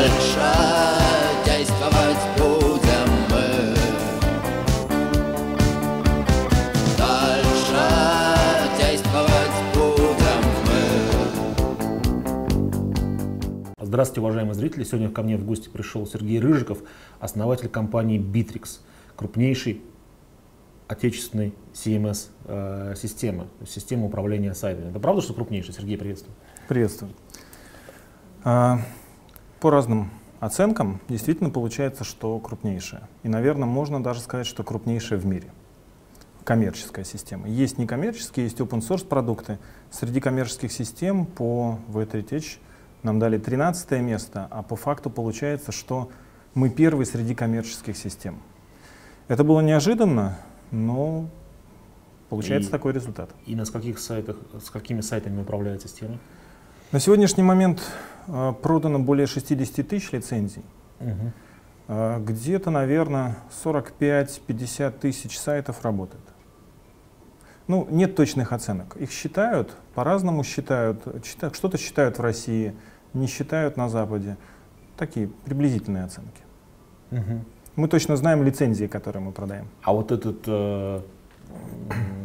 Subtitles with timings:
[0.00, 0.40] Дальше
[1.44, 3.48] действовать будем мы
[6.96, 7.84] Дальше
[8.78, 10.80] действовать будем мы
[13.84, 14.84] Здравствуйте, уважаемые зрители.
[14.84, 16.78] Сегодня ко мне в гости пришел Сергей Рыжиков,
[17.18, 18.80] основатель компании Bittrex,
[19.16, 19.82] крупнейшей
[20.88, 24.88] отечественной CMS-системы, системы управления сайтами.
[24.88, 25.76] Это правда, что крупнейшая?
[25.76, 26.34] Сергей, приветствую.
[26.68, 27.12] Приветствую.
[29.60, 33.08] По разным оценкам действительно получается, что крупнейшая.
[33.22, 35.52] И, наверное, можно даже сказать, что крупнейшая в мире.
[36.44, 37.46] Коммерческая система.
[37.46, 39.58] Есть некоммерческие, есть open source продукты.
[39.90, 42.58] Среди коммерческих систем по V3Tech
[43.02, 46.10] нам дали 13 место, а по факту получается, что
[46.54, 48.40] мы первый среди коммерческих систем.
[49.28, 50.38] Это было неожиданно,
[50.70, 51.28] но
[52.30, 53.30] получается И- такой результат.
[53.44, 56.18] И на скольких сайтах, с какими сайтами управляет система?
[56.92, 57.82] На сегодняшний момент
[58.26, 60.62] э, продано более 60 тысяч лицензий.
[61.88, 66.22] Э, Где-то, наверное, 45-50 тысяч сайтов работает.
[67.68, 68.96] Ну, нет точных оценок.
[68.96, 71.06] Их считают, по-разному считают.
[71.22, 72.74] Чита- Что-то считают в России,
[73.14, 74.36] не считают на Западе.
[74.96, 76.42] Такие приблизительные оценки.
[77.12, 77.44] Мгм.
[77.76, 79.68] Мы точно знаем лицензии, которые мы продаем.
[79.82, 81.00] А вот, этот, э,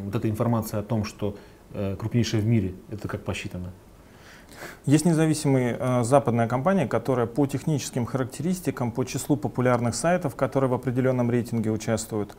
[0.05, 1.38] вот эта информация о том, что
[1.73, 3.72] э, крупнейшая в мире, это как посчитано?
[4.86, 10.73] Есть независимая э, западная компания, которая по техническим характеристикам, по числу популярных сайтов, которые в
[10.73, 12.36] определенном рейтинге участвуют,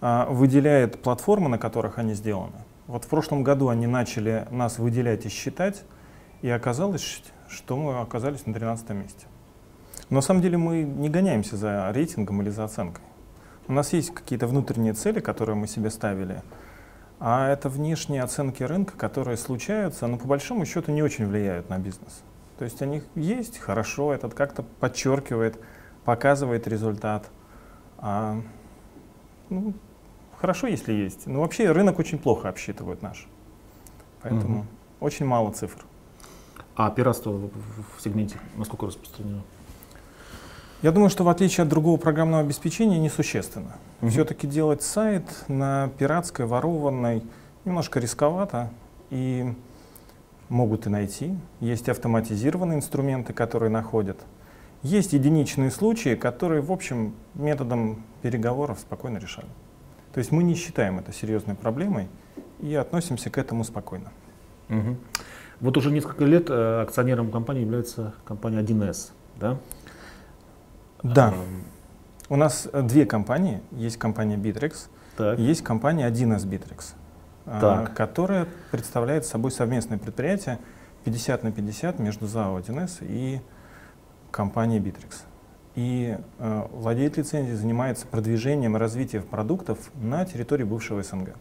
[0.00, 2.64] э, выделяет платформы, на которых они сделаны.
[2.86, 5.84] Вот в прошлом году они начали нас выделять и считать,
[6.42, 9.26] и оказалось, что мы оказались на 13 месте.
[10.10, 13.04] Но на самом деле мы не гоняемся за рейтингом или за оценкой.
[13.66, 16.42] У нас есть какие-то внутренние цели, которые мы себе ставили,
[17.20, 21.78] а это внешние оценки рынка, которые случаются, но по большому счету не очень влияют на
[21.78, 22.22] бизнес.
[22.58, 25.58] То есть они есть, хорошо, этот как-то подчеркивает,
[26.04, 27.28] показывает результат.
[27.98, 28.40] А,
[29.48, 29.74] ну,
[30.38, 31.26] хорошо, если есть.
[31.26, 33.26] Но вообще рынок очень плохо обсчитывает наш.
[34.22, 34.66] Поэтому Мгм.
[35.00, 35.84] очень мало цифр.
[36.76, 39.42] А пиратство в сегменте насколько распространено?
[40.82, 43.76] Я думаю, что в отличие от другого программного обеспечения несущественно.
[44.00, 44.10] Мгм.
[44.10, 47.22] Все-таки делать сайт на пиратской, ворованной
[47.64, 48.70] немножко рисковато
[49.10, 49.52] и
[50.48, 51.36] могут и найти.
[51.60, 54.18] Есть автоматизированные инструменты, которые находят.
[54.82, 59.48] Есть единичные случаи, которые, в общем, методом переговоров спокойно решали.
[60.12, 62.08] То есть мы не считаем это серьезной проблемой
[62.60, 64.10] и относимся к этому спокойно.
[64.68, 64.98] Мгм.
[65.60, 69.58] Вот уже несколько лет э, акционером компании является компания 1С, да?
[71.02, 71.57] Да, Эм,
[72.28, 73.60] у нас э, две компании.
[73.72, 75.38] Есть компания Bittrex, Так.
[75.38, 76.94] Есть компания 1С Bittrex,
[77.46, 77.94] а, Так.
[77.94, 80.58] которая представляет собой совместное предприятие
[81.04, 83.40] 50 на 50 между ЗАО 1С и
[84.30, 85.22] компанией Bittrex.
[85.74, 91.36] И э, владелец лицензии занимается продвижением и развитием продуктов на территории бывшего СНГ.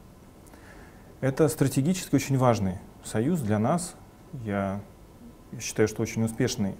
[1.21, 3.95] Это стратегически очень важный союз для нас.
[4.43, 4.81] Я
[5.59, 6.75] считаю, что очень успешный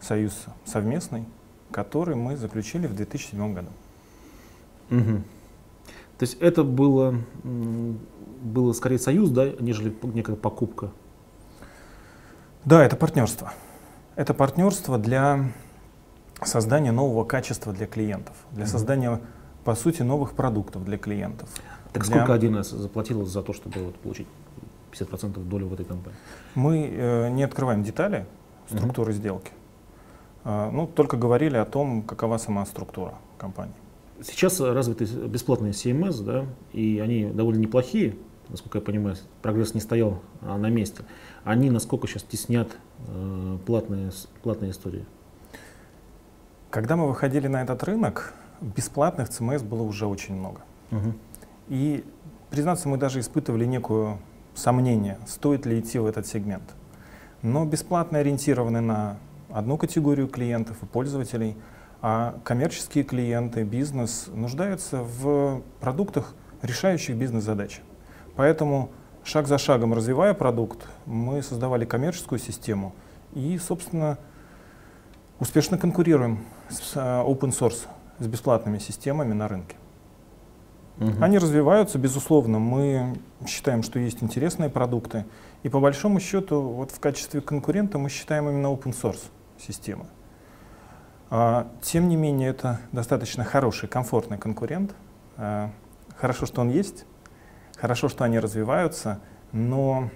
[0.00, 1.24] союз совместный,
[1.70, 3.68] который мы заключили в 2007 году.
[4.90, 5.24] Мгм.
[6.18, 7.14] То есть это было,
[7.44, 10.90] было скорее союз, да, нежели некая покупка.
[12.64, 13.52] Да, это партнерство.
[14.16, 15.50] Это партнерство для
[16.42, 18.70] создания нового качества для клиентов, для Мгм.
[18.72, 19.20] создания,
[19.64, 21.48] по сути, новых продуктов для клиентов.
[21.92, 24.26] Так Для- сколько 1С заплатил за то, чтобы вот получить
[24.90, 26.18] 50% долю в этой компании?
[26.54, 28.26] Мы э, не открываем детали
[28.68, 29.52] структуры сделки.
[30.44, 33.74] А, ну, только говорили о том, какова сама структура компании.
[34.22, 38.16] Сейчас развиты бесплатные CMS, да, и они довольно неплохие,
[38.48, 41.04] насколько я понимаю, прогресс не стоял а, на месте.
[41.44, 42.68] Они насколько сейчас теснят
[43.06, 44.10] э, платные,
[44.42, 45.06] платные истории?
[46.70, 50.60] Когда мы выходили на этот рынок, бесплатных ЦМС было уже очень много.
[50.90, 51.18] Мгм.
[51.68, 52.04] И,
[52.50, 54.18] признаться, мы даже испытывали некое
[54.54, 56.74] сомнение, стоит ли идти в этот сегмент.
[57.42, 59.16] Но бесплатно ориентированы на
[59.50, 61.56] одну категорию клиентов и пользователей,
[62.00, 67.80] а коммерческие клиенты, бизнес нуждаются в продуктах, решающих бизнес-задачи.
[68.36, 68.90] Поэтому
[69.24, 72.94] шаг за шагом развивая продукт, мы создавали коммерческую систему
[73.34, 74.18] и, собственно,
[75.40, 77.86] успешно конкурируем с э, open source,
[78.18, 79.76] с бесплатными системами на рынке.
[80.98, 81.22] Мгм.
[81.22, 82.58] Они развиваются, безусловно.
[82.58, 85.24] Мы считаем, что есть интересные продукты.
[85.62, 90.06] И по большому счету, вот в качестве конкурента мы считаем именно open source системы.
[91.30, 94.94] А, тем не менее, это достаточно хороший, комфортный конкурент.
[95.36, 95.70] А,
[96.16, 97.04] хорошо, что он есть,
[97.76, 99.20] хорошо, что они развиваются,
[99.52, 100.10] но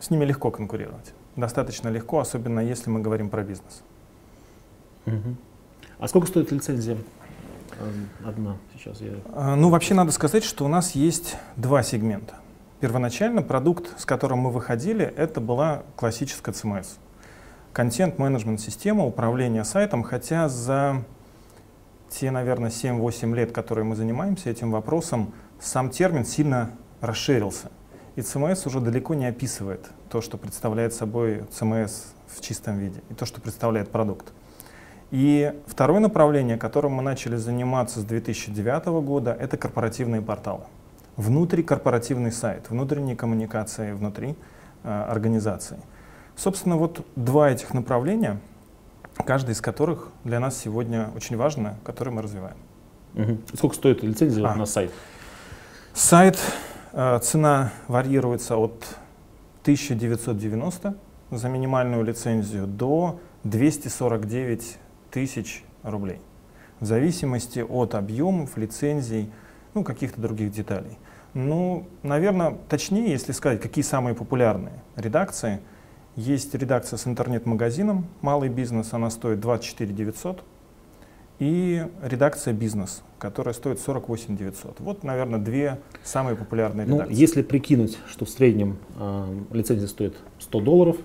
[0.00, 1.12] с ними легко конкурировать.
[1.34, 3.82] достаточно легко, особенно если мы говорим про бизнес.
[5.06, 5.36] Мгм.
[5.98, 6.98] А сколько стоит лицензия?
[7.80, 9.14] Эм, Одна сейчас я.
[9.32, 12.34] А, Ну, вообще надо сказать, что у нас есть два сегмента.
[12.82, 16.96] Первоначально продукт, с которым мы выходили, это была классическая CMS.
[17.72, 21.04] Контент-менеджмент-система управления сайтом, хотя за
[22.08, 27.70] те, наверное, 7-8 лет, которые мы занимаемся этим вопросом, сам термин сильно расширился.
[28.16, 33.14] И CMS уже далеко не описывает то, что представляет собой CMS в чистом виде, и
[33.14, 34.32] то, что представляет продукт.
[35.12, 40.62] И второе направление, которым мы начали заниматься с 2009 года, это корпоративные порталы.
[41.22, 44.34] Внутрикорпоративный сайт, внутренние коммуникации внутри
[44.82, 45.78] э, организации.
[46.34, 48.40] Собственно, вот два этих направления,
[49.24, 52.56] каждый из которых для нас сегодня очень важно, который мы развиваем.
[53.14, 53.40] Мгм.
[53.54, 54.56] Сколько стоит лицензия А.
[54.56, 54.90] на сайт?
[55.94, 56.40] Сайт,
[56.92, 58.84] э, цена варьируется от
[59.62, 60.96] 1990
[61.30, 64.76] за минимальную лицензию до 249
[65.12, 66.20] тысяч рублей.
[66.80, 69.30] В зависимости от объемов, лицензий,
[69.74, 70.98] ну, каких-то других деталей.
[71.34, 75.60] Ну, наверное, точнее, если сказать, какие самые популярные редакции.
[76.14, 80.44] Есть редакция с интернет-магазином «Малый бизнес», она стоит 24 900.
[81.38, 84.80] И редакция «Бизнес», которая стоит 48 900.
[84.80, 87.16] Вот, наверное, две самые популярные Ну, редакции.
[87.16, 90.96] если прикинуть, что в среднем э, лицензия стоит 100 долларов,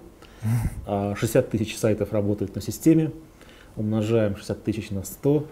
[0.85, 3.11] а 60 тысяч сайтов работает на системе,
[3.77, 5.47] умножаем 60 тысяч на 100,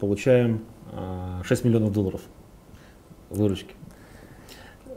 [0.00, 0.62] получаем
[0.92, 2.22] а, 6 миллионов долларов
[3.30, 3.74] выручки.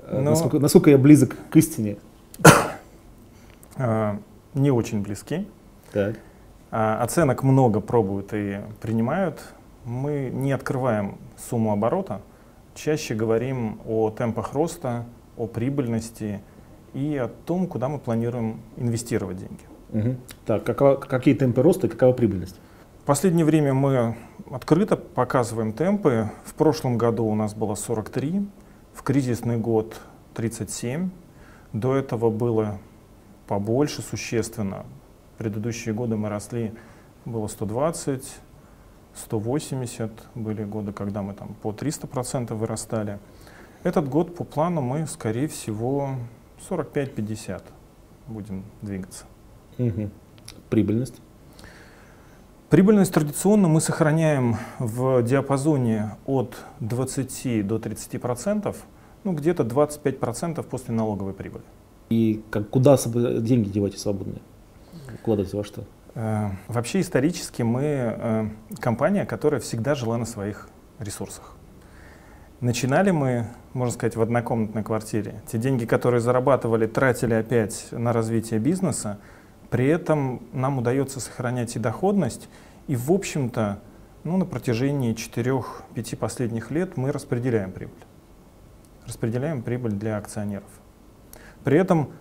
[0.03, 1.98] Э, Но- Насколько, насколько я близок к истине?
[3.77, 4.18] А,
[4.53, 5.48] не очень близки.
[5.92, 6.15] Так.
[6.71, 9.42] А, Оценок много пробуют и принимают.
[9.86, 12.21] Мы не открываем сумму оборота,
[12.75, 15.06] чаще говорим о темпах роста,
[15.38, 16.42] о прибыльности
[16.94, 19.63] и о том, куда мы планируем инвестировать деньги.
[19.92, 20.18] Мгм.
[20.45, 22.57] Так, какова- какие темпы роста и какова прибыльность?
[23.01, 24.15] В последнее время мы
[24.51, 26.30] открыто показываем темпы.
[26.45, 28.45] В прошлом году у нас было 43,
[28.94, 30.00] в кризисный год
[30.34, 31.10] 37.
[31.74, 32.80] До этого было
[33.48, 34.86] побольше существенно.
[35.36, 36.74] В предыдущие годы мы росли,
[37.26, 38.36] было 120,
[39.16, 40.12] 180.
[40.36, 43.20] Были годы, когда мы там по 300% вырастали.
[43.84, 46.16] Этот год по плану мы, скорее всего,
[46.70, 47.64] 45-50
[48.28, 49.26] будем двигаться.
[49.78, 50.12] Мгм.
[50.70, 51.22] Прибыльность.
[52.72, 58.78] Прибыльность традиционно мы сохраняем в диапазоне от 20 до 30 процентов,
[59.26, 61.66] ну где-то 25 процентов после налоговой прибыли.
[62.10, 64.40] И как, куда деньги деваете свободные?
[65.20, 65.84] Вкладываете во что?
[66.16, 71.52] Э, Вообще исторически мы э, компания, которая всегда жила на своих ресурсах.
[72.62, 75.42] Начинали мы, можно сказать, в однокомнатной квартире.
[75.46, 79.18] Те деньги, которые зарабатывали, тратили опять на развитие бизнеса.
[79.72, 82.50] При этом нам удается сохранять и доходность.
[82.88, 83.80] И, в общем-то,
[84.26, 87.96] ну, на протяжении 4-5 последних лет мы распределяем прибыль.
[89.08, 90.70] Распределяем прибыль для акционеров.
[91.64, 92.12] При этом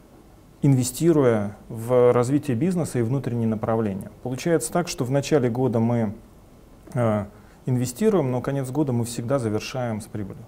[0.62, 4.12] инвестируя в развитие бизнеса и внутренние направления.
[4.22, 6.14] Получается так, что в начале года мы
[6.94, 7.24] э,
[7.66, 10.44] инвестируем, но конец года мы всегда завершаем с прибылью.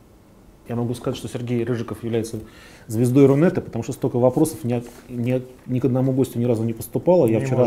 [0.68, 2.38] Я могу сказать, что Сергей Рыжиков является
[2.86, 6.44] звездой Рунета, потому что столько вопросов ни, от- ни от- ни к одному гостю ни
[6.44, 7.26] разу не поступало.
[7.26, 7.64] Я Не вчера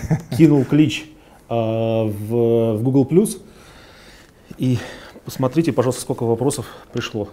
[0.36, 1.10] кинул клич
[1.48, 3.40] а, в, в Google Plus
[4.58, 4.78] и
[5.24, 7.28] посмотрите, пожалуйста, сколько вопросов пришло.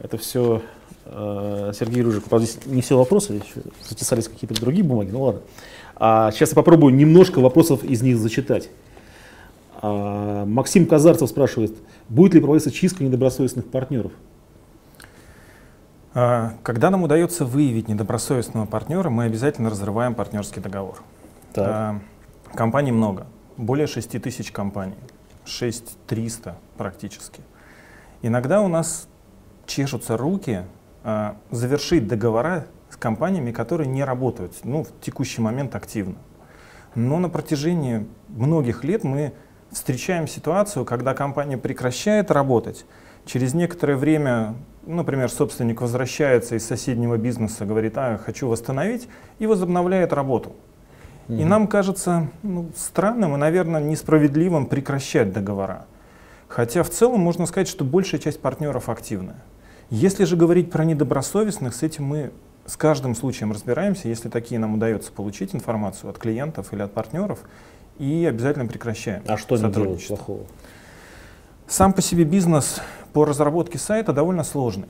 [0.00, 0.60] Это все
[1.06, 2.28] Сергей Рыжиков.
[2.28, 5.40] Правда, здесь не все вопросы, еще затесались какие-то другие бумаги, ну ладно.
[5.96, 8.68] А, сейчас я попробую немножко вопросов из них зачитать.
[9.80, 11.76] А, Максим Казарцев спрашивает,
[12.08, 14.12] будет ли проводиться чистка недобросовестных партнеров?
[16.14, 21.02] А, Когда нам удается выявить недобросовестного партнера, мы обязательно разрываем партнерский договор.
[21.52, 21.68] Так.
[21.68, 22.00] А,
[22.54, 24.96] Компаний много, более 6 тысяч компаний,
[25.44, 27.42] 6300 практически.
[28.22, 29.06] Иногда у нас
[29.66, 30.62] чешутся руки
[31.50, 36.16] завершить договора с компаниями, которые не работают ну, в текущий момент активно.
[36.94, 39.34] Но на протяжении многих лет мы
[39.70, 42.84] встречаем ситуацию, когда компания прекращает работать,
[43.24, 44.54] через некоторое время,
[44.86, 49.08] например, собственник возвращается из соседнего бизнеса, говорит, а, хочу восстановить,
[49.38, 50.52] и возобновляет работу.
[51.28, 55.84] И нам кажется ну, странным и, наверное, несправедливым прекращать договора.
[56.48, 59.36] Хотя в целом можно сказать, что большая часть партнеров активная.
[59.90, 62.30] Если же говорить про недобросовестных, с этим мы
[62.64, 67.40] с каждым случаем разбираемся, если такие нам удается получить информацию от клиентов или от партнеров,
[67.98, 70.44] и обязательно прекращаем А что они делают плохого?
[71.66, 72.80] Сам по себе бизнес
[73.12, 74.88] по разработке сайта довольно сложный.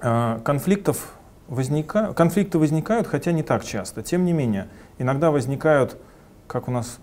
[0.00, 1.14] А, Конфликтов
[1.50, 2.12] возника...
[2.14, 4.02] конфликты возникают, хотя не так часто.
[4.02, 5.96] Тем не менее, иногда возникают,
[6.46, 6.98] как у нас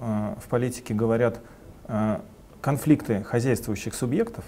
[0.00, 1.40] э, в политике говорят,
[1.88, 2.18] э,
[2.60, 4.44] конфликты хозяйствующих субъектов,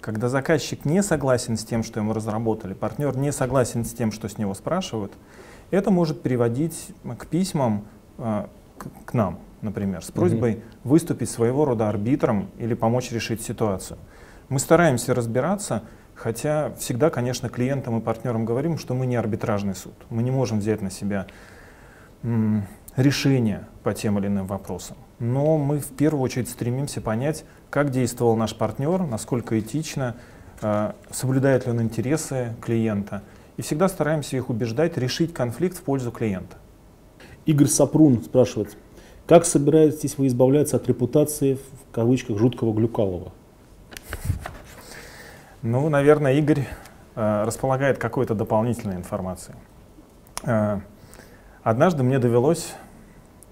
[0.00, 4.28] когда заказчик не согласен с тем, что ему разработали, партнер не согласен с тем, что
[4.28, 5.12] с него спрашивают,
[5.70, 7.86] это может приводить к письмам
[8.78, 10.90] к, к нам, например, с просьбой угу.
[10.90, 13.98] выступить своего рода арбитром или помочь решить ситуацию.
[14.48, 15.82] Мы стараемся разбираться,
[16.14, 19.94] хотя всегда, конечно, клиентам и партнерам говорим, что мы не арбитражный суд.
[20.10, 21.26] Мы не можем взять на себя
[22.96, 24.96] решение по тем или иным вопросам.
[25.18, 30.16] Но мы в первую очередь стремимся понять, как действовал наш партнер, насколько этично,
[30.62, 33.22] э, соблюдает ли он интересы клиента.
[33.56, 36.56] И всегда стараемся их убеждать решить конфликт в пользу клиента.
[37.46, 38.76] Игорь Сапрун спрашивает,
[39.26, 43.32] как собираетесь вы избавляться от репутации, в кавычках, жуткого Глюкалова?
[45.62, 46.66] Ну, наверное, Игорь
[47.14, 49.56] э, располагает какой-то дополнительной информацией.
[50.42, 50.80] Э,
[51.62, 52.74] однажды мне довелось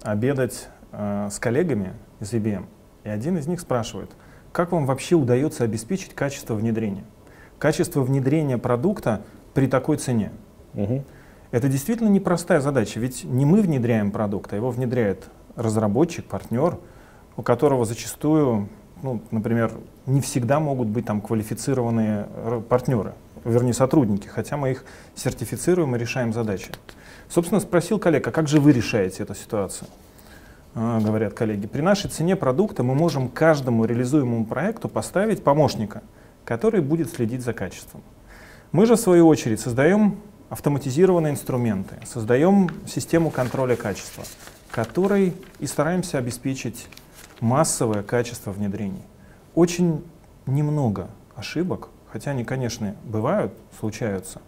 [0.03, 2.65] обедать э, с коллегами из IBM,
[3.03, 4.11] и один из них спрашивает,
[4.51, 7.03] как вам вообще удается обеспечить качество внедрения?
[7.57, 9.23] Качество внедрения продукта
[9.55, 10.31] при такой цене.
[10.75, 11.03] Угу.
[11.53, 16.79] Это действительно непростая задача, ведь не мы внедряем продукт, а его внедряет разработчик, партнер,
[17.37, 18.69] у которого зачастую,
[19.03, 19.71] ну, например,
[20.07, 22.27] не всегда могут быть там квалифицированные
[22.67, 23.13] партнеры,
[23.45, 24.83] вернее сотрудники, хотя мы их
[25.13, 26.71] сертифицируем и решаем задачи.
[27.29, 29.87] Собственно, спросил коллег, а как же вы решаете эту ситуацию?
[30.73, 36.01] А, говорят коллеги, при нашей цене продукта мы можем каждому реализуемому проекту поставить помощника,
[36.45, 38.01] который будет следить за качеством.
[38.71, 40.17] Мы же, в свою очередь, создаем
[40.53, 44.23] автоматизированные инструменты, создаем систему контроля качества,
[44.69, 46.87] которой и стараемся обеспечить
[47.39, 49.01] массовое качество внедрений.
[49.55, 50.03] Очень
[50.45, 54.43] немного ошибок, хотя они, конечно, бывают, случаются,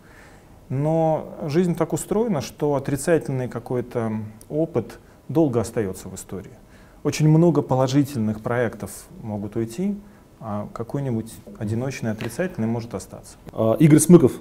[0.69, 4.11] но жизнь так устроена, что отрицательный какой-то
[4.47, 6.53] опыт долго остается в истории.
[7.01, 8.91] Очень много положительных проектов
[9.23, 9.97] могут уйти,
[10.39, 13.37] а какой-нибудь одиночный отрицательный может остаться.
[13.51, 14.33] А, Игорь Смыков,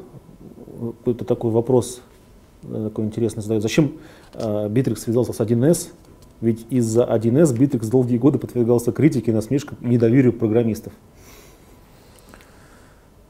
[1.07, 2.00] это такой вопрос
[2.62, 3.62] э, такой интересный задает.
[3.62, 3.93] Зачем
[4.33, 5.88] э, Bittrex связался с 1С?
[6.40, 10.93] Ведь из-за 1С Bittrex долгие годы подвергался критике, насмешкам и недоверию программистов.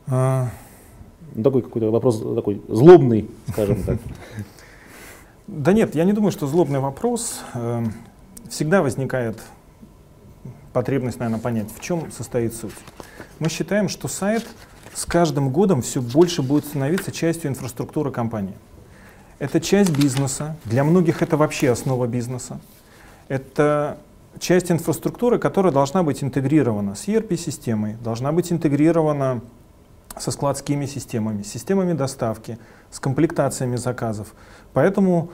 [0.07, 0.49] А...
[1.35, 3.99] Ну, такой какой-то вопрос такой злобный, скажем так.
[5.47, 7.43] Да нет, я не думаю, что злобный вопрос.
[8.49, 9.37] Всегда возникает
[10.73, 12.75] потребность, наверное, понять, в чем состоит суть.
[13.39, 14.47] Мы считаем, что сайт
[14.95, 18.55] с каждым годом все больше будет становиться частью инфраструктуры компании.
[19.39, 22.61] Это часть бизнеса, для многих это вообще основа бизнеса.
[23.29, 23.99] Это
[24.39, 29.41] часть инфраструктуры, которая должна быть интегрирована с ERP-системой, должна быть интегрирована
[30.17, 32.59] со складскими системами, системами доставки,
[32.91, 34.35] с комплектациями заказов.
[34.73, 35.31] Поэтому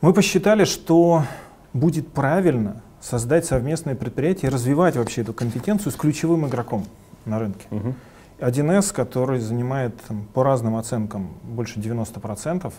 [0.00, 1.24] мы посчитали, что
[1.72, 6.84] будет правильно создать совместное предприятие и развивать вообще эту компетенцию с ключевым игроком
[7.24, 7.66] на рынке.
[7.70, 7.94] Угу.
[8.38, 9.94] 1С, который занимает
[10.34, 12.72] по разным оценкам больше 90%,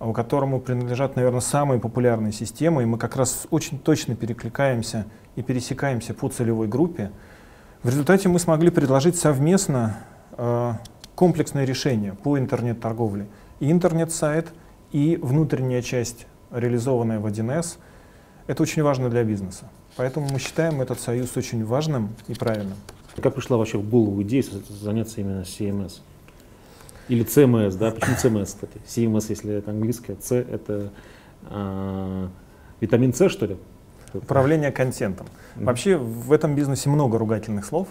[0.00, 5.06] у которому принадлежат, наверное, самые популярные системы, и мы как раз очень точно перекликаемся
[5.36, 7.10] и пересекаемся по целевой группе.
[7.82, 9.98] В результате мы смогли предложить совместно
[10.36, 10.72] э,
[11.14, 13.26] комплексное решение по интернет-торговле.
[13.60, 14.48] И интернет-сайт,
[14.92, 17.78] и внутренняя часть, реализованная в 1С,
[18.46, 19.64] это очень важно для бизнеса.
[19.96, 22.76] Поэтому мы считаем этот союз очень важным и правильным.
[23.20, 26.00] Как пришла вообще в голову идея заняться именно CMS?
[27.08, 27.90] Или CMS, да?
[27.90, 28.80] Почему CMS, кстати?
[28.86, 30.92] CMS, если это английское, C это
[31.50, 32.28] э,
[32.80, 33.56] витамин С, что ли?
[34.12, 35.26] Управление контентом.
[35.26, 35.64] Mm-hmm.
[35.64, 37.88] Вообще в этом бизнесе много ругательных слов,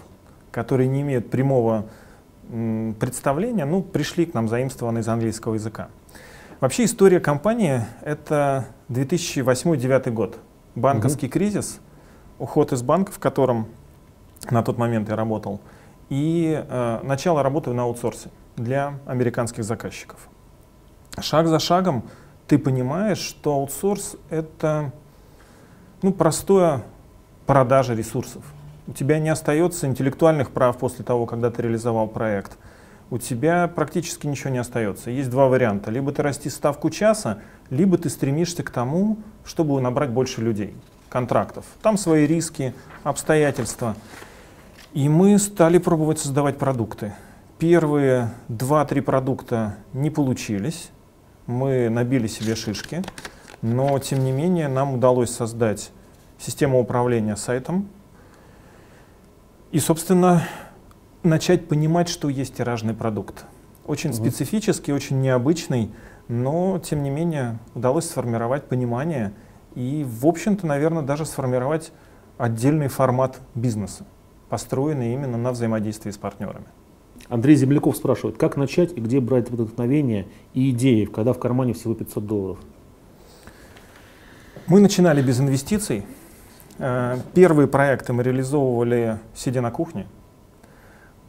[0.50, 1.86] которые не имеют прямого
[2.50, 5.88] м, представления, ну, пришли к нам заимствованы из английского языка.
[6.60, 10.38] Вообще история компании— это 2008-2009 год.
[10.74, 11.30] Банковский mm-hmm.
[11.30, 11.80] кризис,
[12.38, 13.68] уход из банка, в котором
[14.50, 15.60] на тот момент я работал,
[16.08, 20.28] и э, начало работы на аутсорсе для американских заказчиков.
[21.20, 22.04] Шаг за шагом
[22.46, 24.92] ты понимаешь, что аутсорс— это
[26.02, 26.82] ну, простое
[27.46, 28.42] продажа ресурсов.
[28.86, 32.56] У тебя не остается интеллектуальных прав после того, когда ты реализовал проект.
[33.10, 35.10] У тебя практически ничего не остается.
[35.10, 35.90] Есть два варианта.
[35.90, 37.38] Либо ты расти ставку часа,
[37.70, 40.74] либо ты стремишься к тому, чтобы набрать больше людей,
[41.08, 41.64] контрактов.
[41.82, 42.74] Там свои риски,
[43.04, 43.96] обстоятельства.
[44.94, 47.12] И мы стали пробовать создавать продукты.
[47.58, 50.90] Первые два-три продукта не получились,
[51.46, 53.02] мы набили себе шишки,
[53.60, 55.90] но тем не менее нам удалось создать
[56.38, 57.88] систему управления сайтом
[59.72, 60.44] и, собственно,
[61.22, 63.44] начать понимать, что есть тиражный продукт.
[63.88, 65.90] очень специфический, очень необычный,
[66.28, 69.32] но тем не менее удалось сформировать понимание
[69.74, 71.92] и, в общем-то, наверное, даже сформировать
[72.36, 74.06] отдельный формат бизнеса,
[74.48, 76.66] построенный именно на взаимодействии с партнерами.
[77.28, 81.94] Андрей Земляков спрашивает, как начать и где брать вдохновение и идеи, когда в кармане всего
[81.94, 82.58] 500 долларов?
[84.66, 86.04] Мы начинали без инвестиций.
[86.78, 90.06] Э, первые проекты мы реализовывали, сидя на кухне.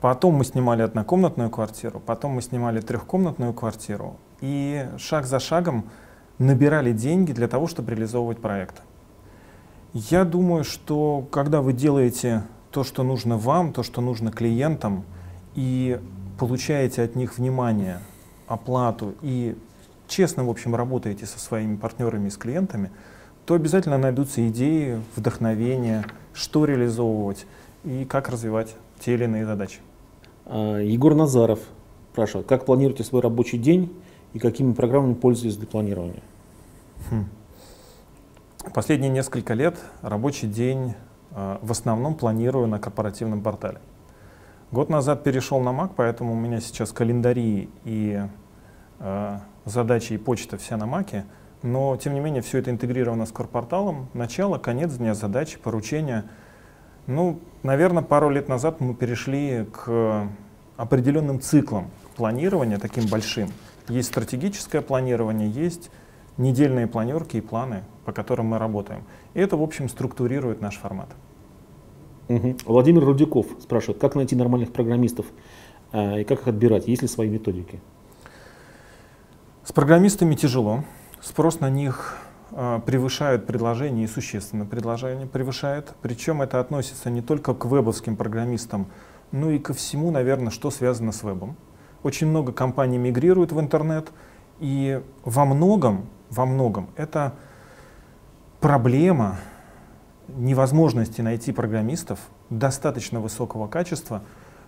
[0.01, 4.15] Потом мы снимали однокомнатную квартиру, потом мы снимали трехкомнатную квартиру.
[4.39, 5.85] И шаг за шагом
[6.37, 8.81] набирали деньги для того, чтобы реализовывать проекты.
[9.93, 15.03] Я думаю, что когда вы делаете то, что нужно вам, то, что нужно клиентам,
[15.55, 15.99] и
[16.37, 17.99] получаете от них внимание,
[18.47, 19.55] оплату и
[20.07, 22.91] честно, в общем, работаете со своими партнерами и с клиентами,
[23.45, 27.45] то обязательно найдутся идеи, вдохновение, что реализовывать
[27.83, 29.79] и как развивать те или иные задачи.
[30.45, 31.59] А, Егор Назаров
[32.11, 33.93] спрашивает, как планируете свой рабочий день
[34.33, 36.21] и какими программами пользуетесь для планирования?
[37.09, 37.25] Хм.
[38.73, 40.93] Последние несколько лет рабочий день
[41.31, 43.79] в основном планирую на корпоративном портале.
[44.71, 48.21] Год назад перешел на Mac, поэтому у меня сейчас календари и
[48.99, 51.23] э, задачи и почта вся на Mac.
[51.63, 54.09] Но, тем не менее, все это интегрировано с корпорталом.
[54.13, 56.25] Начало, конец дня, задачи, поручения.
[57.07, 60.29] Ну, наверное, пару лет назад мы перешли к
[60.77, 63.49] определенным циклам планирования, таким большим.
[63.87, 65.89] Есть стратегическое планирование, есть
[66.37, 69.03] недельные планерки и планы, по которым мы работаем.
[69.33, 71.09] И это, в общем, структурирует наш формат.
[72.29, 72.57] Угу.
[72.65, 75.25] Владимир Рудяков спрашивает, как найти нормальных программистов
[75.91, 77.79] э, и как их отбирать, есть ли свои методики?
[79.63, 80.83] С программистами тяжело.
[81.21, 82.17] Спрос на них
[82.51, 85.93] э, превышает предложение и существенно предложение превышает.
[86.01, 88.87] Причем это относится не только к вебовским программистам,
[89.31, 91.55] но и ко всему, наверное, что связано с вебом.
[92.03, 94.11] Очень много компаний мигрируют в интернет,
[94.59, 97.33] и во многом, во многом это
[98.59, 99.37] проблема
[100.27, 102.19] невозможности найти программистов
[102.49, 104.21] достаточно высокого качества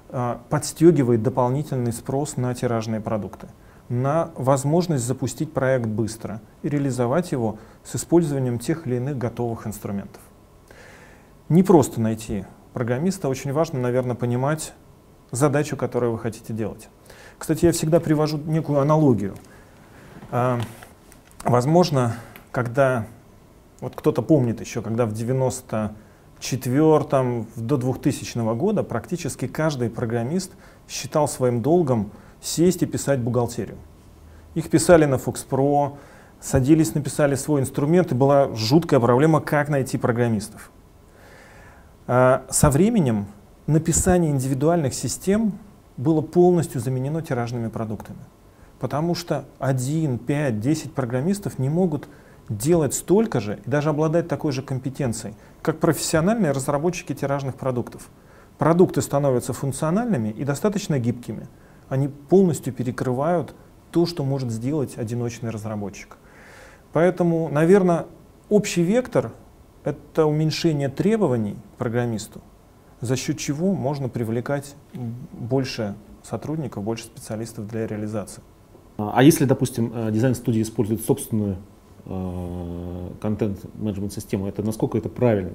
[0.10, 3.48] э, подстегивает дополнительный спрос на тиражные продукты,
[3.90, 10.22] на возможность запустить проект быстро и реализовать его с использованием тех или иных готовых инструментов.
[11.50, 14.74] Не просто найти программиста, очень важно, наверное, понимать
[15.32, 16.90] задачу, которую вы хотите делать.
[17.38, 19.36] Кстати, я всегда привожу некую аналогию.
[20.32, 20.60] Э,
[21.44, 22.16] возможно,
[22.52, 23.06] когда
[23.82, 30.52] вот кто-то помнит еще, когда в 94 до 2000 года практически каждый программист
[30.88, 33.78] считал своим долгом сесть и писать бухгалтерию.
[34.54, 35.98] Их писали на Fox Pro,
[36.40, 40.72] садились, написали свой инструмент, и была жуткая проблема, как найти программистов.
[42.08, 43.28] А со временем
[43.68, 45.54] написание индивидуальных систем
[45.98, 48.20] было полностью заменено тиражными продуктами.
[48.80, 52.08] Потому что один, пять, десять программистов не могут
[52.50, 58.10] делать столько же и даже обладать такой же компетенцией, как профессиональные разработчики тиражных продуктов.
[58.58, 61.48] Продукты становятся функциональными и достаточно гибкими.
[61.90, 63.56] Они полностью перекрывают
[63.92, 66.18] то, что может сделать одиночный разработчик.
[66.94, 68.06] Поэтому, наверное,
[68.50, 69.32] общий вектор—
[69.84, 72.42] это уменьшение требований к программисту,
[73.00, 78.44] за счет чего можно привлекать больше сотрудников, больше специалистов для реализации.
[78.98, 81.58] А если, допустим, э, дизайн-студия использует собственную
[82.06, 85.52] контент-менеджмент-систему, это насколько это правильно?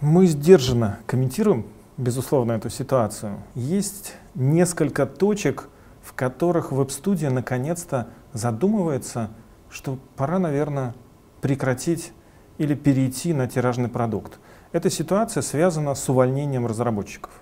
[0.00, 3.38] Мы сдержанно комментируем, безусловно, эту ситуацию.
[3.54, 5.68] Есть несколько точек,
[6.02, 9.30] в которых веб-студия наконец-то задумывается,
[9.70, 10.94] что пора, наверное,
[11.40, 12.12] прекратить
[12.58, 14.38] или перейти на тиражный продукт.
[14.72, 17.32] Эта ситуация связана с увольнением разработчиков.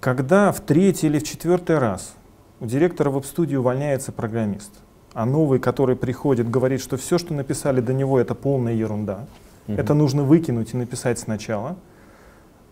[0.00, 2.14] Когда в третий или в четвертый раз
[2.60, 4.70] у директора веб-студии увольняется программист,
[5.16, 9.24] а новый, который приходит, говорит, что все, что написали до него, это полная ерунда.
[9.66, 9.78] Угу.
[9.78, 11.76] Это нужно выкинуть и написать сначала.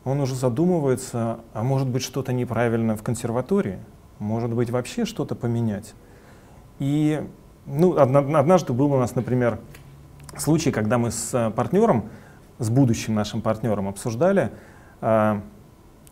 [0.04, 3.78] Он уже задумывается, а может быть что-то неправильно в консерватории,
[4.18, 5.94] может быть вообще что-то поменять.
[6.80, 7.26] И
[7.64, 9.59] ну, однажды был у нас, например,
[10.37, 12.11] случай, когда мы с партнером,
[12.59, 14.50] с будущим нашим партнером обсуждали,
[15.00, 15.40] а,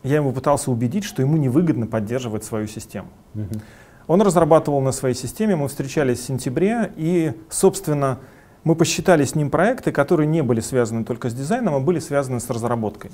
[0.01, 3.09] я ему пытался убедить, что ему невыгодно поддерживать свою систему.
[3.35, 3.61] Uh-huh.
[4.07, 8.19] Он разрабатывал на своей системе, мы встречались в сентябре, и, собственно,
[8.63, 12.39] мы посчитали с ним проекты, которые не были связаны только с дизайном, а были связаны
[12.39, 13.11] с разработкой.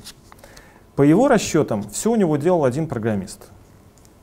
[0.95, 3.49] По его расчетам, все у него делал один программист.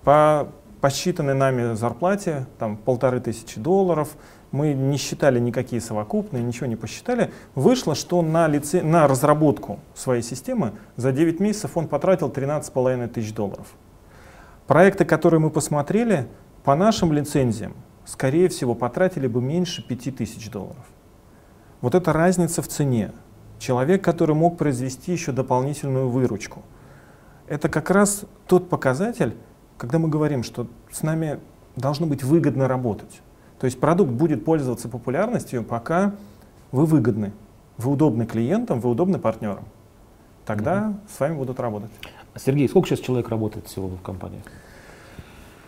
[0.04, 0.48] По
[0.80, 4.16] посчитанной нами зарплате, там полторы тысячи долларов,
[4.52, 7.32] мы не считали никакие совокупные, ничего не посчитали.
[7.54, 13.34] Вышло, что на, лице, на разработку своей системы за 9 месяцев он потратил 13,5 тысяч
[13.34, 13.66] долларов.
[14.66, 16.28] Проекты, которые мы посмотрели,
[16.66, 17.74] по нашим лицензиям,
[18.04, 20.84] скорее всего, потратили бы меньше 5000 долларов.
[21.80, 23.12] Вот эта разница в цене.
[23.60, 26.64] Человек, который мог произвести еще дополнительную выручку.
[27.46, 29.36] Это как раз тот показатель,
[29.78, 31.38] когда мы говорим, что с нами
[31.76, 33.22] должно быть выгодно работать.
[33.60, 36.16] То есть продукт будет пользоваться популярностью, пока
[36.72, 37.32] вы выгодны,
[37.78, 39.66] вы удобны клиентам, вы удобны партнерам.
[40.44, 41.16] Тогда mm-hmm.
[41.16, 41.92] с вами будут работать.
[42.34, 44.42] Сергей, сколько сейчас человек работает всего в компании?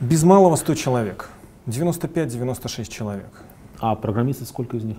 [0.01, 1.29] Без малого 100 человек.
[1.67, 3.43] 95-96 человек.
[3.81, 4.97] А программисты сколько из них?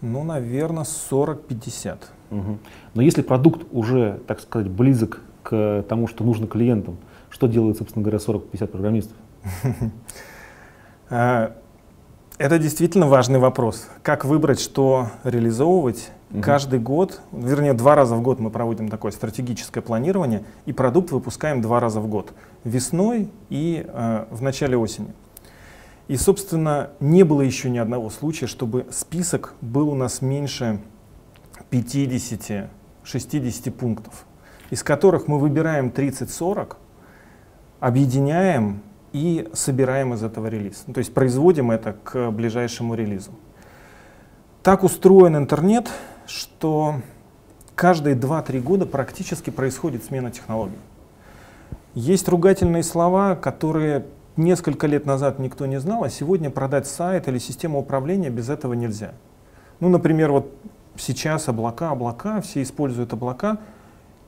[0.00, 1.98] Ну, наверное, 40-50.
[2.30, 2.58] Угу.
[2.94, 6.96] Но если продукт уже, так сказать, близок к тому, что нужно клиентам,
[7.28, 9.16] что делает, собственно говоря, 40-50 программистов?
[11.10, 11.54] А,
[12.38, 13.88] это действительно важный вопрос.
[14.02, 16.10] Как выбрать, что реализовывать?
[16.30, 16.42] Угу.
[16.42, 21.60] Каждый год, вернее, два раза в год мы проводим такое стратегическое планирование, и продукт выпускаем
[21.60, 22.32] два раза в год.
[22.64, 25.12] Весной и э, в начале осени.
[26.08, 30.80] И, собственно, не было еще ни одного случая, чтобы список был у нас меньше
[31.70, 32.68] 50-60
[33.70, 34.26] пунктов,
[34.70, 36.76] из которых мы выбираем 30-40,
[37.80, 40.84] объединяем и собираем из этого релиз.
[40.86, 43.30] Ну, то есть производим это к ближайшему релизу.
[44.62, 45.90] Так устроен интернет,
[46.26, 46.96] что
[47.74, 50.78] каждые 2-3 года практически происходит смена технологий.
[51.94, 54.04] Есть ругательные слова, которые
[54.36, 58.72] несколько лет назад никто не знал, а сегодня продать сайт или систему управления без этого
[58.72, 59.12] нельзя.
[59.78, 60.52] Ну, например, вот
[60.96, 63.58] сейчас облака, облака, все используют облака,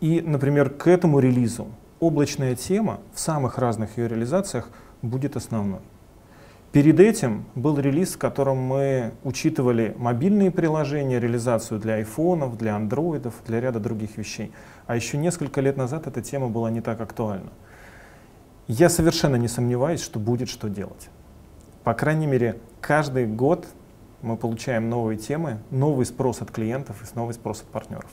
[0.00, 1.66] и, например, к этому релизу
[1.98, 4.68] облачная тема в самых разных ее реализациях
[5.02, 5.80] будет основной.
[6.72, 13.34] Перед этим был релиз, в котором мы учитывали мобильные приложения, реализацию для айфонов, для андроидов,
[13.46, 14.52] для ряда других вещей.
[14.86, 17.50] А еще несколько лет назад эта тема была не так актуальна.
[18.68, 21.08] Я совершенно не сомневаюсь, что будет что делать.
[21.84, 23.66] По крайней мере, каждый год
[24.22, 28.10] мы получаем новые темы, новый спрос от клиентов и новый спрос от партнеров.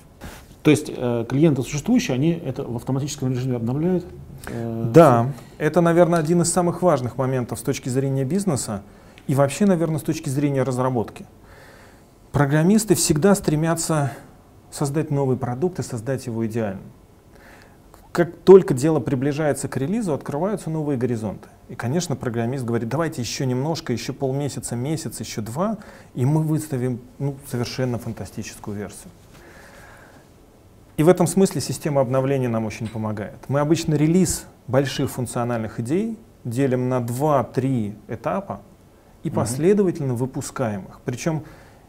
[0.64, 4.06] То есть э, клиенты существующие, они это в автоматическом режиме обновляют?
[4.48, 8.82] Э, да, это, наверное, один из самых важных моментов с точки зрения бизнеса
[9.28, 11.26] и вообще, наверное, с точки зрения разработки.
[12.32, 14.14] Программисты всегда стремятся
[14.72, 16.92] создать новый продукт и создать его идеальным.
[18.14, 21.50] Как только дело приближается к релизу, открываются новые горизонты.
[21.68, 25.78] И, конечно, программист говорит, давайте еще немножко, еще полмесяца, месяц, еще два,
[26.14, 29.10] и мы выставим ну, совершенно фантастическую версию.
[30.96, 33.38] И в этом смысле система обновления нам очень помогает.
[33.48, 38.62] Мы обычно релиз больших функциональных идей делим на 2-3 этапа
[39.24, 41.00] и последовательно выпускаем их.
[41.04, 41.44] Причем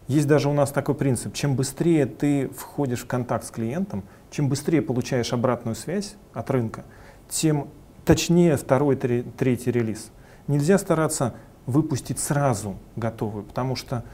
[0.06, 4.48] есть даже у нас такой принцип, чем быстрее ты входишь в контакт с клиентом, чем
[4.48, 6.84] быстрее получаешь обратную связь от рынка,
[7.28, 7.68] тем
[8.04, 10.10] точнее второй, третий релиз.
[10.46, 11.34] Нельзя стараться
[11.66, 14.04] выпустить сразу готовую, потому что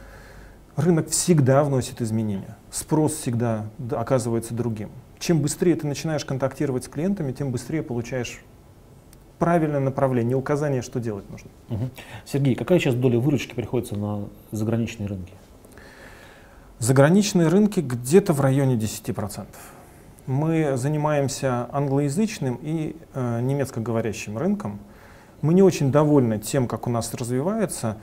[0.81, 4.91] рынок всегда вносит изменения, спрос всегда оказывается другим.
[5.19, 8.43] Чем быстрее ты начинаешь контактировать с клиентами, тем быстрее получаешь
[9.39, 11.51] правильное направление, указание, что делать нужно.
[11.71, 11.91] Угу.
[12.27, 15.33] Сергей, какая сейчас доля выручки приходится на заграничные рынки?
[16.79, 19.47] Заграничные рынки где-то в районе 10%.
[20.27, 24.79] Мы занимаемся англоязычным и э, немецкоговорящим рынком.
[25.43, 27.97] Мы не очень довольны тем, как у нас развивается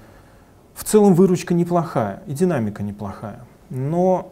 [0.78, 3.40] в целом выручка неплохая и динамика неплохая,
[3.72, 4.32] но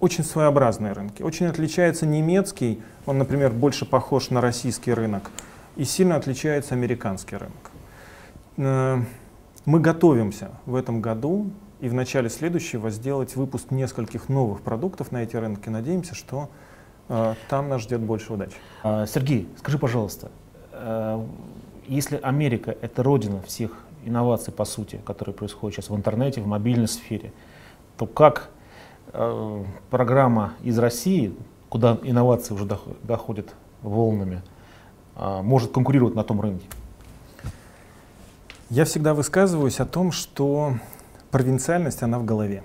[0.00, 1.22] очень своеобразные рынки.
[1.22, 5.30] Очень отличается немецкий, он, например, больше похож на российский рынок,
[5.76, 7.70] и сильно отличается американский рынок.
[8.56, 9.00] Э,
[9.64, 15.22] мы готовимся в этом году и в начале следующего сделать выпуск нескольких новых продуктов на
[15.22, 15.68] эти рынки.
[15.68, 16.50] Надеемся, что
[17.08, 18.56] э, там нас ждет больше удачи.
[18.82, 20.32] А, Сергей, скажи, пожалуйста,
[20.72, 21.24] э,
[21.86, 26.88] если Америка— это родина всех инноваций, по сути, которые происходят сейчас в интернете, в мобильной
[26.88, 27.32] сфере,
[27.96, 28.50] то как
[29.12, 31.34] э, программа из России,
[31.68, 32.66] куда инновации уже
[33.02, 34.42] доходят волнами,
[35.16, 36.66] э, может конкурировать на том рынке?
[38.70, 40.74] Я всегда высказываюсь о том, что
[41.30, 42.62] провинциальность, она в голове.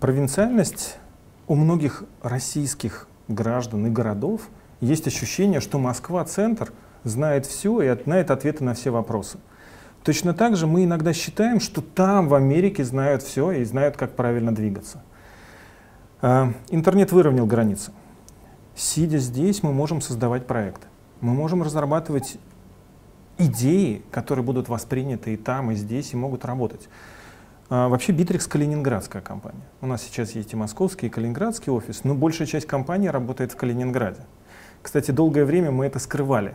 [0.00, 0.98] Провинциальность
[1.46, 4.48] у многих российских граждан и городов
[4.80, 6.72] есть ощущение, что Москва, центр,
[7.04, 9.38] знает все и знает ответы на все вопросы.
[10.06, 14.14] Точно так же мы иногда считаем, что там в Америке знают все и знают, как
[14.14, 15.02] правильно двигаться.
[16.22, 17.90] А, интернет выровнял границы.
[18.76, 20.86] Сидя здесь, мы можем создавать проекты.
[21.20, 22.38] Мы можем разрабатывать
[23.36, 26.88] идеи, которые будут восприняты и там, и здесь, и могут работать.
[27.68, 29.66] А, вообще Bittrex калининградская компания.
[29.80, 33.56] У нас сейчас есть и московский, и калининградский офис, но большая часть компании работает в
[33.56, 34.20] Калининграде.
[34.82, 36.54] Кстати, долгое время мы это скрывали.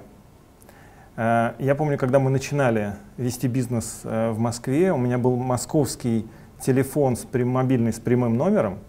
[1.22, 6.28] Э, Я помню, когда мы начинали вести бизнес э, в Москве, у меня был московский
[6.60, 8.80] телефон с прям- мобильный с прямым номером,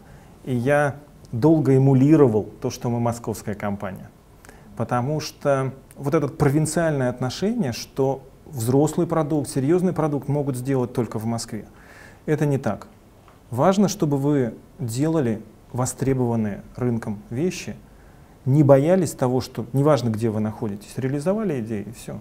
[0.44, 0.94] и я
[1.30, 4.08] долго эмулировал то, что мы московская компания.
[4.78, 11.26] Потому что вот это провинциальное отношение, что взрослый продукт, серьезный продукт могут сделать только в
[11.26, 11.66] Москве,
[12.24, 12.86] это не так.
[13.50, 15.42] Важно, чтобы вы делали
[15.72, 17.76] востребованные рынком вещи,
[18.44, 22.20] не боялись того, что неважно, где вы находитесь, реализовали идеи, и все.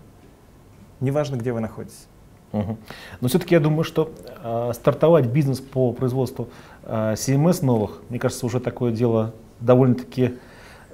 [1.00, 2.08] Неважно, где вы находитесь.
[2.52, 2.78] Мгм.
[3.22, 4.12] Но все-таки я думаю, что
[4.44, 6.50] э, стартовать бизнес по производству
[6.84, 10.34] э, CMS новых, мне кажется, уже такое дело довольно-таки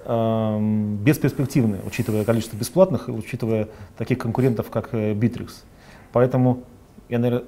[0.05, 5.49] эм, бесперспективное, учитывая количество бесплатных и учитывая таких конкурентов, как э, Bittrex.
[6.11, 6.63] Поэтому
[7.09, 7.47] я, наверное,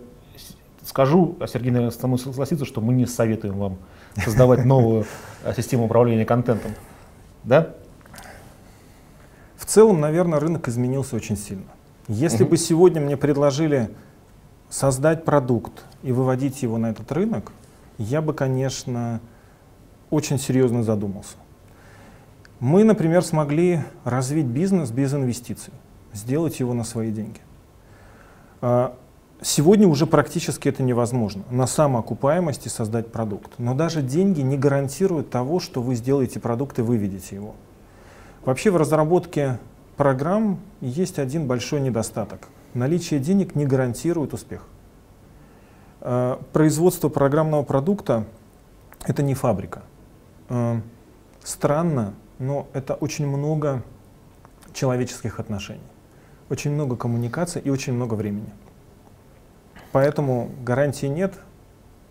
[0.86, 3.78] скажу, а Сергей, наверное, со мной согласится, что мы не советуем вам
[4.16, 5.06] создавать новую
[5.44, 6.72] э, систему управления контентом.
[7.44, 7.70] Да?
[9.56, 11.66] В целом, наверное, рынок изменился очень сильно.
[12.08, 12.50] Если Мгм.
[12.52, 13.92] бы сегодня мне предложили
[14.70, 17.52] создать продукт и выводить его на этот рынок,
[17.98, 19.20] я бы, конечно,
[20.10, 21.36] очень серьезно задумался.
[22.60, 25.74] Мы, например, смогли развить бизнес без инвестиций,
[26.14, 27.40] сделать его на свои деньги.
[29.42, 33.54] Сегодня уже практически это невозможно, на самоокупаемости создать продукт.
[33.58, 37.56] Но даже деньги не гарантируют того, что вы сделаете продукт и выведете его.
[38.44, 39.58] Вообще в разработке
[39.96, 42.50] программ есть один большой недостаток.
[42.74, 44.68] Наличие денег не гарантирует успех.
[46.02, 48.26] Э, Производство программного продукта—
[49.06, 49.84] это не фабрика.
[50.50, 50.82] Э,
[51.44, 53.84] Странно, но это очень много
[54.74, 55.80] человеческих отношений,
[56.50, 58.52] очень много коммуникаций и очень много времени.
[59.92, 61.34] Поэтому гарантии нет,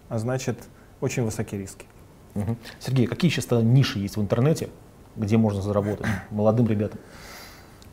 [0.08, 0.58] а значит
[1.00, 1.86] очень высокие риски.
[2.34, 2.56] Мгм.
[2.80, 4.70] Сергей, какие сейчас ниши есть в интернете,
[5.16, 7.00] где можно заработать молодым ребятам?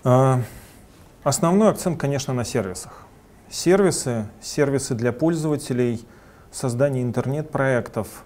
[0.04, 0.42] А,
[1.26, 3.02] Основной акцент, конечно, на сервисах.
[3.50, 6.06] Сервисы, сервисы для пользователей,
[6.52, 8.26] создание интернет-проектов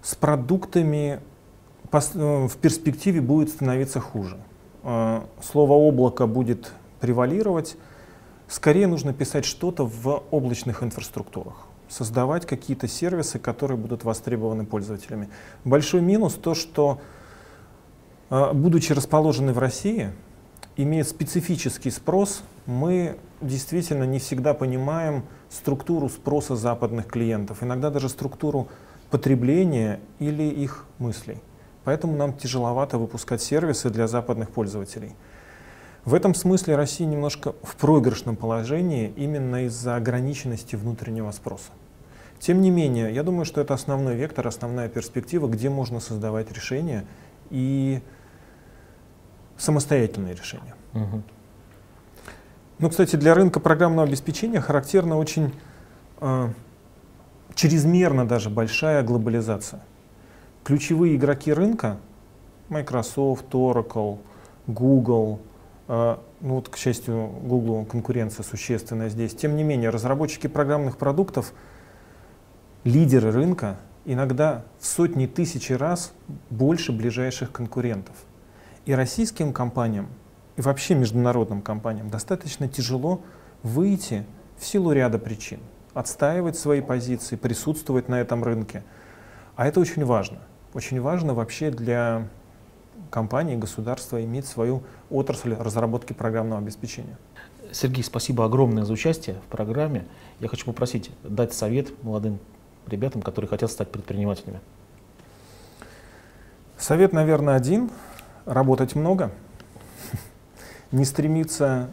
[0.00, 1.20] с продуктами
[1.92, 1.98] э,
[2.46, 4.38] в перспективе будет становиться хуже.
[4.82, 7.76] А, Слово облако будет превалировать.
[8.50, 11.54] Скорее нужно писать что-то в облачных инфраструктурах,
[11.88, 15.28] создавать какие-то сервисы, которые будут востребованы пользователями.
[15.64, 17.00] Большой минус то, что
[18.28, 20.10] а, будучи расположены в России,
[20.76, 28.66] имея специфический спрос, мы действительно не всегда понимаем структуру спроса западных клиентов, иногда даже структуру
[29.10, 31.38] потребления или их мыслей.
[31.84, 35.14] Поэтому нам тяжеловато выпускать сервисы для западных пользователей.
[36.04, 41.70] В этом смысле Россия немножко в проигрышном положении именно из-за ограниченности внутреннего спроса.
[42.38, 47.04] Тем не менее, я думаю, что это основной вектор, основная перспектива, где можно создавать решения
[47.50, 48.00] и
[49.58, 50.74] самостоятельные решения.
[50.94, 51.22] Мгм.
[52.78, 55.52] Ну, кстати, для рынка программного обеспечения характерна очень
[56.22, 56.48] э,
[57.54, 59.82] чрезмерно даже большая глобализация.
[60.64, 61.98] Ключевые игроки рынка
[62.70, 64.18] Microsoft, Oracle,
[64.66, 65.40] Google,
[65.90, 69.34] ну вот, к счастью, Google конкуренция существенная здесь.
[69.34, 71.52] Тем не менее, разработчики программных продуктов,
[72.84, 76.12] лидеры рынка, иногда в сотни тысяч раз
[76.48, 78.14] больше ближайших конкурентов.
[78.86, 80.06] И российским компаниям,
[80.56, 83.22] и вообще международным компаниям достаточно тяжело
[83.64, 84.24] выйти
[84.58, 85.58] в силу ряда причин,
[85.92, 88.84] отстаивать свои позиции, присутствовать на этом рынке.
[89.56, 90.38] А это очень важно.
[90.72, 92.28] Очень важно вообще для
[93.10, 97.16] компании, государства иметь свою отрасль разработки программного обеспечения.
[97.72, 100.06] Сергей, спасибо огромное за участие в программе.
[100.40, 102.38] Я хочу попросить дать совет молодым
[102.86, 104.60] ребятам, которые хотят стать предпринимателями.
[106.76, 107.90] Совет, наверное, один.
[108.46, 109.30] Работать много.
[110.92, 111.90] Не стремиться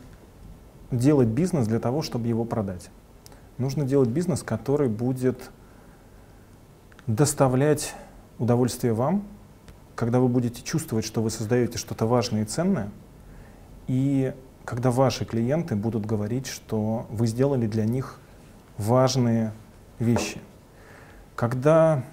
[0.92, 2.90] делать бизнес для того, чтобы его продать.
[3.58, 5.52] Нужно делать бизнес, который будет
[7.06, 7.94] доставлять
[8.40, 9.28] удовольствие вам,
[9.98, 12.92] когда вы будете чувствовать, что вы создаете что-то важное и ценное,
[13.88, 14.34] и
[14.64, 18.20] когда ваши клиенты будут говорить, что вы сделали для них
[18.78, 19.54] важные
[19.98, 20.40] вещи.
[21.36, 22.04] Когда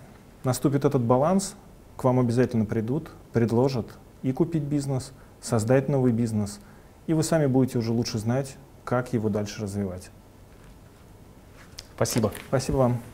[0.45, 1.57] наступит этот баланс,
[1.99, 3.87] к вам обязательно придут, предложат
[4.23, 6.61] и купить бизнес, создать новый бизнес,
[7.07, 10.11] и вы сами будете уже лучше знать, как его дальше развивать.
[11.95, 12.33] Спасибо.
[12.49, 13.14] Спасибо вам.